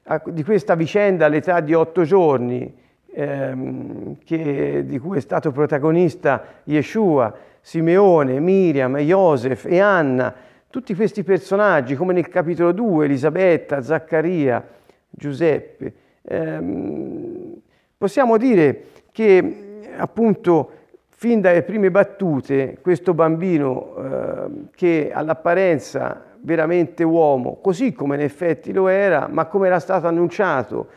[0.03, 2.81] eh, di questa vicenda all'età di otto giorni?
[3.13, 10.33] Ehm, che, di cui è stato protagonista Yeshua, Simeone, Miriam, Joseph e Anna,
[10.69, 14.65] tutti questi personaggi, come nel capitolo 2, Elisabetta, Zaccaria,
[15.09, 15.93] Giuseppe.
[16.23, 17.53] Ehm,
[17.97, 20.71] possiamo dire che appunto
[21.09, 28.73] fin dalle prime battute questo bambino eh, che all'apparenza veramente uomo, così come in effetti
[28.73, 30.87] lo era, ma come era stato annunciato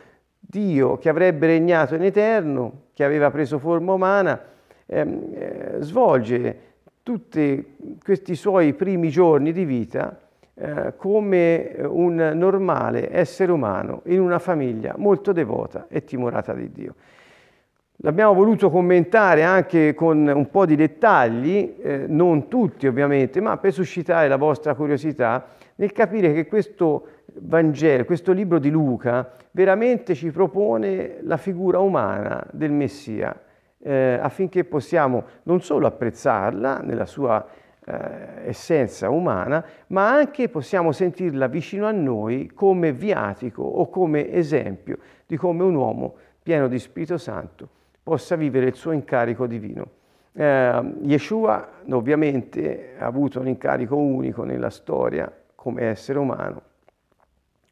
[0.49, 4.41] Dio che avrebbe regnato in eterno, che aveva preso forma umana,
[4.85, 6.59] ehm, eh, svolge
[7.03, 10.19] tutti questi suoi primi giorni di vita
[10.53, 16.95] eh, come un normale essere umano in una famiglia molto devota e timorata di Dio.
[18.01, 23.73] L'abbiamo voluto commentare anche con un po' di dettagli, eh, non tutti ovviamente, ma per
[23.73, 27.07] suscitare la vostra curiosità nel capire che questo
[27.39, 33.39] Vangelo, questo libro di Luca, veramente ci propone la figura umana del Messia,
[33.79, 37.45] eh, affinché possiamo non solo apprezzarla nella sua
[37.85, 44.97] eh, essenza umana, ma anche possiamo sentirla vicino a noi come viatico o come esempio
[45.25, 47.69] di come un uomo pieno di Spirito Santo
[48.03, 49.85] possa vivere il suo incarico divino.
[50.33, 56.61] Eh, Yeshua ovviamente ha avuto un incarico unico nella storia come essere umano,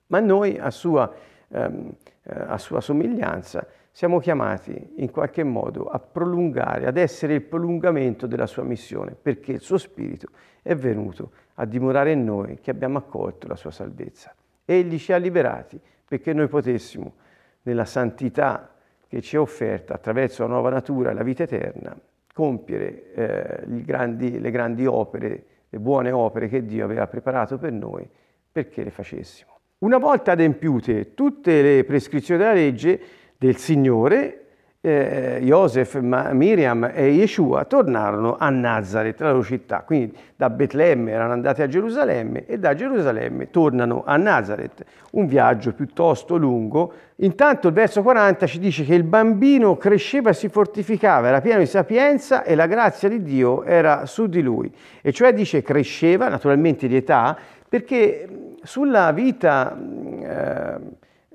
[0.08, 1.12] ma noi a sua,
[1.48, 7.42] ehm, eh, a sua somiglianza siamo chiamati in qualche modo a prolungare, ad essere il
[7.42, 10.28] prolungamento della sua missione, perché il suo Spirito
[10.62, 14.36] è venuto a dimorare in noi che abbiamo accolto la sua salvezza.
[14.66, 17.14] Egli ci ha liberati perché noi potessimo,
[17.62, 18.70] nella santità
[19.08, 21.98] che ci è offerta attraverso la nuova natura e la vita eterna,
[22.34, 28.06] compiere eh, grandi, le grandi opere, le buone opere che Dio aveva preparato per noi
[28.52, 29.55] perché le facessimo.
[29.78, 33.00] Una volta adempiute tutte le prescrizioni della legge
[33.38, 34.46] del Signore,
[34.80, 39.82] eh, Joseph, Miriam e Yeshua tornarono a Nazareth, la loro città.
[39.82, 44.86] Quindi da Betlemme erano andati a Gerusalemme e da Gerusalemme tornano a Nazareth.
[45.12, 46.94] Un viaggio piuttosto lungo.
[47.18, 51.60] Intanto il verso 40 ci dice che il bambino cresceva e si fortificava, era pieno
[51.60, 54.74] di sapienza e la grazia di Dio era su di lui.
[55.02, 57.36] E cioè dice cresceva, naturalmente di età,
[57.68, 58.28] perché
[58.66, 59.78] sulla vita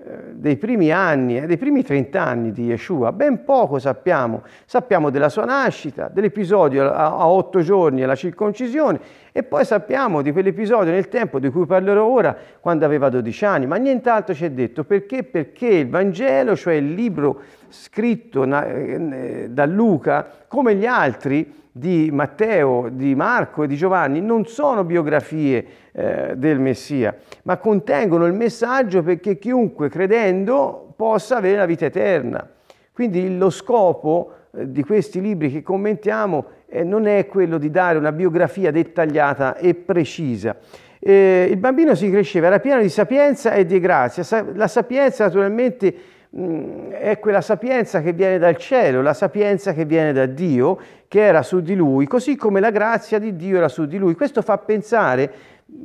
[0.03, 4.43] eh, dei primi anni, eh, dei primi 30 anni di Yeshua, ben poco sappiamo.
[4.65, 8.99] Sappiamo della sua nascita, dell'episodio a, a otto giorni alla circoncisione
[9.31, 13.67] e poi sappiamo di quell'episodio nel tempo di cui parlerò ora, quando aveva 12 anni,
[13.67, 14.85] ma nient'altro ci è detto.
[14.85, 15.23] Perché?
[15.23, 22.89] Perché il Vangelo, cioè il libro scritto eh, da Luca, come gli altri, di Matteo,
[22.91, 29.03] di Marco e di Giovanni non sono biografie eh, del Messia, ma contengono il messaggio
[29.03, 32.49] perché chiunque credendo possa avere la vita eterna.
[32.93, 37.99] Quindi lo scopo eh, di questi libri che commentiamo eh, non è quello di dare
[37.99, 40.57] una biografia dettagliata e precisa.
[40.99, 44.45] Eh, il bambino si cresceva, era pieno di sapienza e di grazia.
[44.55, 45.95] La sapienza naturalmente
[46.33, 51.43] è quella sapienza che viene dal cielo, la sapienza che viene da Dio, che era
[51.43, 54.15] su di lui, così come la grazia di Dio era su di lui.
[54.15, 55.33] Questo fa pensare,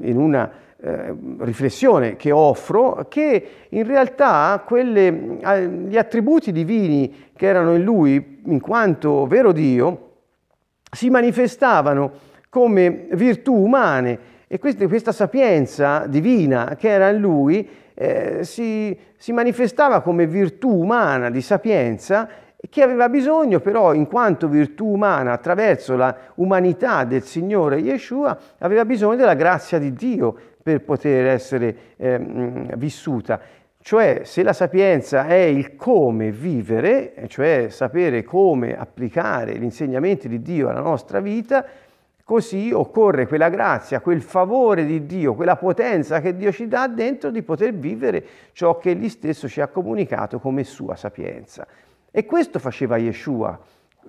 [0.02, 7.48] in una eh, riflessione che offro, che in realtà quelle, eh, gli attributi divini che
[7.48, 10.02] erano in lui, in quanto vero Dio,
[10.92, 12.12] si manifestavano
[12.50, 19.32] come virtù umane e questa, questa sapienza divina che era in lui eh, si, si
[19.32, 22.28] manifestava come virtù umana di sapienza
[22.70, 28.86] che aveva bisogno però, in quanto virtù umana, attraverso la umanità del Signore Yeshua, aveva
[28.86, 32.20] bisogno della grazia di Dio per poter essere eh,
[32.76, 33.40] vissuta.
[33.80, 40.42] Cioè, se la sapienza è il come vivere, cioè sapere come applicare gli insegnamenti di
[40.42, 41.64] Dio alla nostra vita,
[42.26, 47.30] Così occorre quella grazia, quel favore di Dio, quella potenza che Dio ci dà dentro
[47.30, 51.68] di poter vivere ciò che Egli stesso ci ha comunicato come sua sapienza.
[52.10, 53.60] E questo faceva Yeshua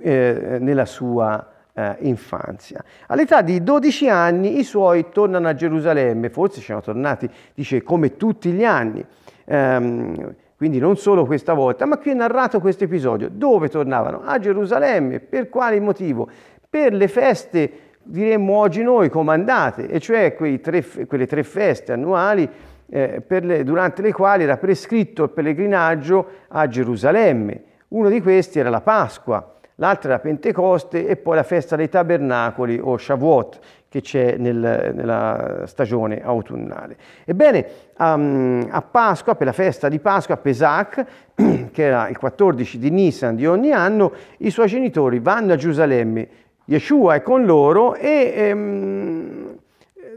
[0.00, 2.82] eh, nella sua eh, infanzia.
[3.08, 8.16] All'età di 12 anni i suoi tornano a Gerusalemme, forse ci sono tornati, dice, come
[8.16, 9.04] tutti gli anni.
[9.44, 13.28] Um, quindi non solo questa volta, ma qui è narrato questo episodio.
[13.28, 14.22] Dove tornavano?
[14.24, 15.20] A Gerusalemme.
[15.20, 16.30] Per quale motivo?
[16.68, 22.48] Per le feste, diremmo oggi noi, comandate, e cioè tre, quelle tre feste annuali
[22.88, 27.62] eh, le, durante le quali era prescritto il pellegrinaggio a Gerusalemme.
[27.88, 32.78] Uno di questi era la Pasqua, l'altra era Pentecoste e poi la festa dei tabernacoli
[32.80, 36.96] o Shavuot che c'è nel, nella stagione autunnale.
[37.24, 37.66] Ebbene,
[37.98, 41.04] um, a Pasqua, per la festa di Pasqua, a Pesach,
[41.72, 46.28] che era il 14 di Nisan di ogni anno, i suoi genitori vanno a Gerusalemme,
[46.66, 49.56] Yeshua è con loro e ehm,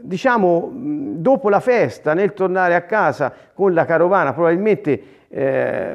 [0.00, 5.94] diciamo dopo la festa, nel tornare a casa con la carovana, probabilmente eh,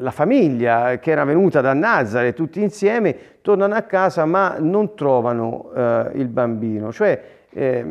[0.00, 5.70] la famiglia che era venuta da Nazare tutti insieme tornano a casa ma non trovano
[5.74, 6.90] eh, il bambino.
[6.92, 7.86] Cioè, eh,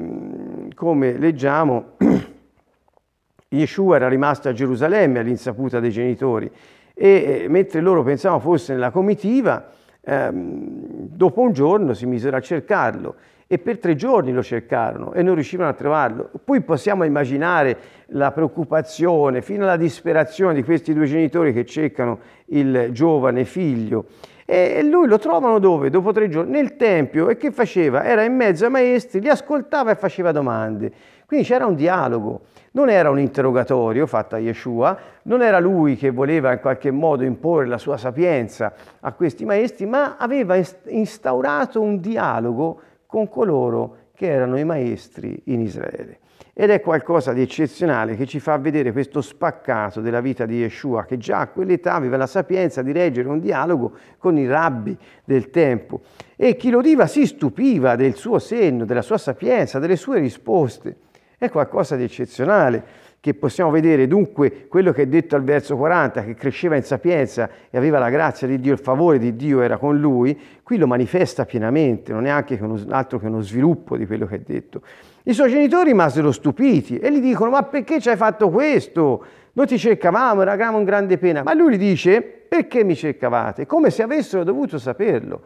[0.75, 1.91] come leggiamo,
[3.49, 6.51] Yeshua era rimasto a Gerusalemme all'insaputa dei genitori
[6.93, 12.41] e eh, mentre loro pensavano fosse nella comitiva, ehm, dopo un giorno si misero a
[12.41, 13.15] cercarlo
[13.51, 16.29] e per tre giorni lo cercarono e non riuscivano a trovarlo.
[16.43, 17.77] Poi possiamo immaginare
[18.09, 24.05] la preoccupazione fino alla disperazione di questi due genitori che cercano il giovane figlio.
[24.45, 25.89] E lui lo trovano dove?
[25.89, 26.51] Dopo tre giorni?
[26.51, 27.29] Nel Tempio.
[27.29, 28.03] E che faceva?
[28.03, 30.91] Era in mezzo ai maestri, li ascoltava e faceva domande.
[31.29, 32.41] Quindi c'era un dialogo.
[32.71, 37.23] Non era un interrogatorio fatto a Yeshua, non era lui che voleva in qualche modo
[37.23, 44.25] imporre la sua sapienza a questi maestri, ma aveva instaurato un dialogo con coloro che
[44.25, 46.17] erano i maestri in Israele.
[46.51, 51.05] Ed è qualcosa di eccezionale che ci fa vedere questo spaccato della vita di Yeshua,
[51.05, 55.51] che già a quell'età aveva la sapienza di reggere un dialogo con i rabbi del
[55.51, 56.01] tempo.
[56.35, 61.07] E chi lo udiva si stupiva del suo senno, della sua sapienza, delle sue risposte.
[61.39, 62.83] È qualcosa di eccezionale
[63.21, 67.49] che possiamo vedere dunque quello che è detto al verso 40, che cresceva in sapienza
[67.69, 70.85] e aveva la grazia di Dio, il favore di Dio era con lui, qui lo
[70.85, 72.59] manifesta pienamente, non è anche
[72.89, 74.81] altro che uno sviluppo di quello che è detto.
[75.23, 79.23] I suoi genitori rimasero stupiti e gli dicono ma perché ci hai fatto questo?
[79.53, 81.41] Noi ti cercavamo, eravamo in grande pena.
[81.41, 83.65] Ma lui gli dice perché mi cercavate?
[83.65, 85.41] Come se avessero dovuto saperlo.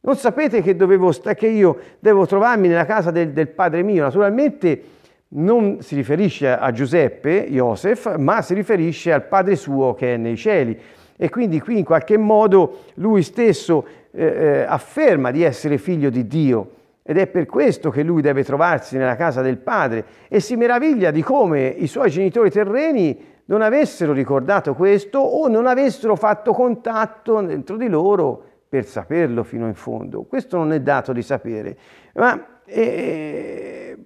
[0.00, 4.02] Non sapete che, dovevo, che io devo trovarmi nella casa del, del padre mio?
[4.02, 4.98] Naturalmente
[5.32, 10.36] non si riferisce a Giuseppe, Joseph, ma si riferisce al Padre suo che è nei
[10.36, 10.78] cieli.
[11.16, 16.26] E quindi qui in qualche modo lui stesso eh, eh, afferma di essere figlio di
[16.26, 16.70] Dio
[17.02, 21.10] ed è per questo che lui deve trovarsi nella casa del Padre e si meraviglia
[21.10, 27.40] di come i suoi genitori terreni non avessero ricordato questo o non avessero fatto contatto
[27.42, 30.22] dentro di loro per saperlo fino in fondo.
[30.22, 31.76] Questo non è dato di sapere,
[32.14, 33.96] ma eh,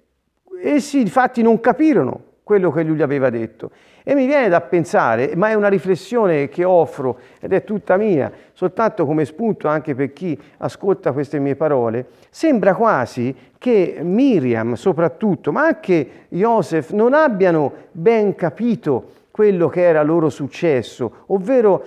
[0.61, 3.71] essi infatti non capirono quello che lui gli aveva detto.
[4.03, 8.31] E mi viene da pensare, ma è una riflessione che offro ed è tutta mia,
[8.53, 15.51] soltanto come spunto anche per chi ascolta queste mie parole, sembra quasi che Miriam soprattutto,
[15.51, 21.83] ma anche Joseph, non abbiano ben capito quello che era loro successo, ovvero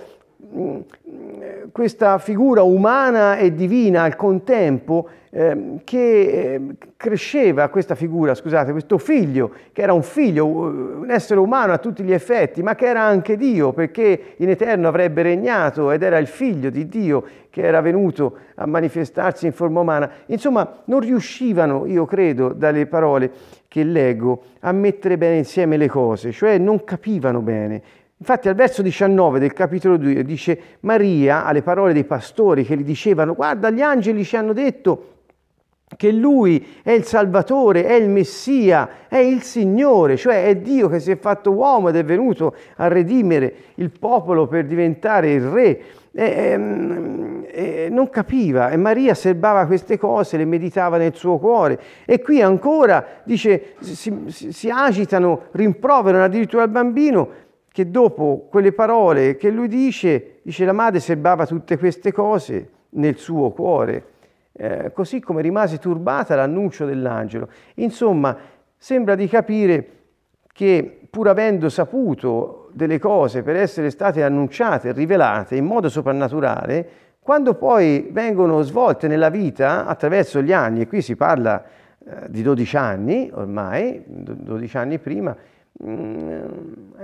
[1.71, 6.61] questa figura umana e divina al contempo eh, che eh,
[6.97, 12.03] cresceva questa figura, scusate, questo figlio, che era un figlio, un essere umano a tutti
[12.03, 16.27] gli effetti, ma che era anche Dio, perché in eterno avrebbe regnato ed era il
[16.27, 20.09] figlio di Dio che era venuto a manifestarsi in forma umana.
[20.27, 23.31] Insomma, non riuscivano, io credo, dalle parole
[23.67, 27.81] che leggo, a mettere bene insieme le cose, cioè non capivano bene.
[28.21, 32.83] Infatti al verso 19 del capitolo 2 dice Maria alle parole dei pastori che gli
[32.83, 35.13] dicevano guarda gli angeli ci hanno detto
[35.95, 40.99] che lui è il Salvatore, è il Messia, è il Signore, cioè è Dio che
[40.99, 45.81] si è fatto uomo ed è venuto a redimere il popolo per diventare il Re.
[46.11, 51.79] E, e, e non capiva e Maria serbava queste cose, le meditava nel suo cuore
[52.03, 57.29] e qui ancora dice si, si agitano, rimproverano addirittura il bambino
[57.71, 63.17] che dopo quelle parole che lui dice, dice la madre serbava tutte queste cose nel
[63.17, 64.17] suo cuore
[64.61, 67.47] eh, così come rimase turbata l'annuncio dell'angelo.
[67.75, 68.37] Insomma,
[68.75, 69.87] sembra di capire
[70.51, 76.89] che pur avendo saputo delle cose per essere state annunciate rivelate in modo soprannaturale,
[77.21, 82.41] quando poi vengono svolte nella vita attraverso gli anni, e qui si parla eh, di
[82.41, 85.35] 12 anni ormai, 12 anni prima,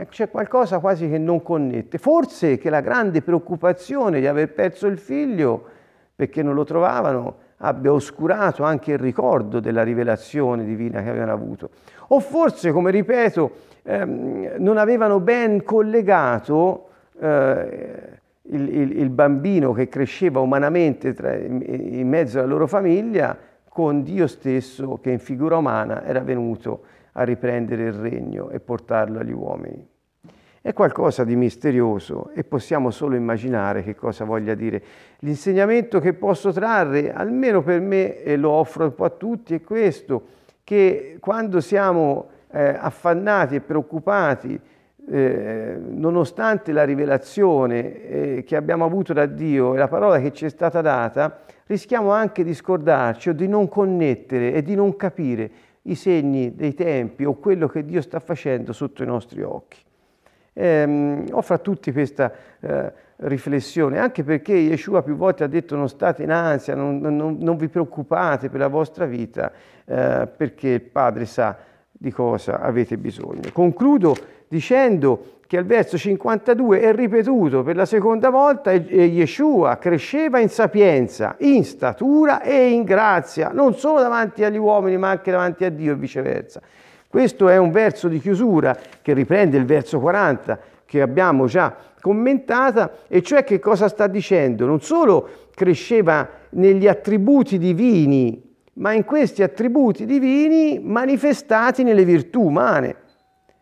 [0.09, 1.97] c'è qualcosa quasi che non connette.
[1.97, 5.69] Forse che la grande preoccupazione di aver perso il figlio
[6.15, 11.69] perché non lo trovavano abbia oscurato anche il ricordo della rivelazione divina che avevano avuto.
[12.07, 13.51] O forse, come ripeto,
[13.83, 16.89] ehm, non avevano ben collegato
[17.19, 23.35] eh, il, il, il, bambino che cresceva umanamente tra, in mezzo alla loro famiglia
[23.67, 26.83] con Dio stesso che in figura umana era venuto
[27.17, 29.87] a riprendere il regno e portarlo agli uomini.
[30.61, 34.81] È qualcosa di misterioso e possiamo solo immaginare che cosa voglia dire.
[35.19, 39.61] L'insegnamento che posso trarre, almeno per me, e lo offro un po' a tutti, è
[39.61, 40.23] questo,
[40.63, 44.59] che quando siamo eh, affannati e preoccupati,
[45.07, 50.45] eh, nonostante la rivelazione eh, che abbiamo avuto da Dio e la parola che ci
[50.45, 55.51] è stata data, rischiamo anche di scordarci o di non connettere e di non capire
[55.87, 59.79] i segni dei tempi o quello che Dio sta facendo sotto i nostri occhi.
[60.53, 65.89] Eh, offro a tutti questa eh, riflessione, anche perché Yeshua più volte ha detto non
[65.89, 69.51] state in ansia, non, non, non vi preoccupate per la vostra vita,
[69.85, 71.57] eh, perché il Padre sa
[71.91, 73.49] di cosa avete bisogno.
[73.53, 74.15] Concludo
[74.47, 80.49] dicendo che al verso 52 è ripetuto per la seconda volta e Yeshua cresceva in
[80.49, 85.69] sapienza, in statura e in grazia, non solo davanti agli uomini ma anche davanti a
[85.69, 86.61] Dio e viceversa.
[87.07, 92.97] Questo è un verso di chiusura che riprende il verso 40 che abbiamo già commentata,
[93.07, 94.65] e cioè che cosa sta dicendo?
[94.65, 98.41] Non solo cresceva negli attributi divini,
[98.73, 102.95] ma in questi attributi divini manifestati nelle virtù umane.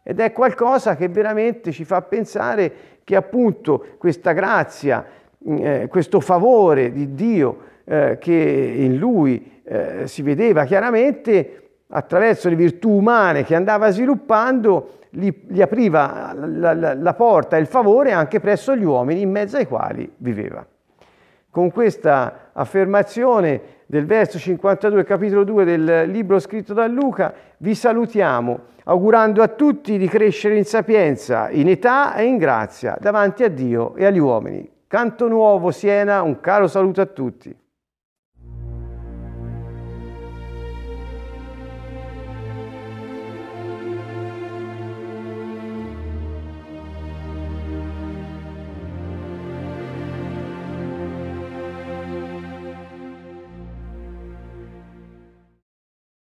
[0.04, 2.72] Ed è qualcosa che veramente ci fa pensare
[3.04, 5.06] che appunto questa grazia,
[5.46, 12.56] eh, questo favore di Dio eh, che in lui eh, si vedeva chiaramente, attraverso le
[12.56, 18.12] virtù umane che andava sviluppando, gli, gli apriva la, la, la porta e il favore
[18.12, 20.66] anche presso gli uomini in mezzo ai quali viveva.
[21.52, 28.60] Con questa affermazione del verso 52, capitolo 2 del libro scritto da Luca, vi salutiamo,
[28.86, 33.96] augurando a tutti di crescere in sapienza, in età e in grazia davanti a Dio
[33.96, 34.70] e agli uomini.
[34.88, 37.56] Canto nuovo Siena, un caro saluto a tutti.